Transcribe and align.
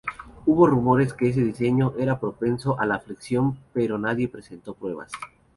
Hubo 0.47 0.65
rumores 0.65 1.13
que 1.13 1.29
ese 1.29 1.41
diseño 1.43 1.93
era 1.95 2.19
propenso 2.19 2.79
a 2.79 2.87
la 2.87 2.97
flexión, 2.99 3.59
pero 3.71 3.99
nadie 3.99 4.27
presentó 4.27 4.73
pruebas. 4.73 5.11